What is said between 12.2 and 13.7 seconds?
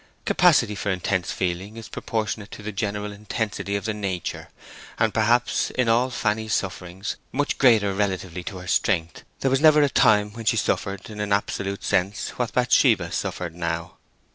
what Bathsheba suffered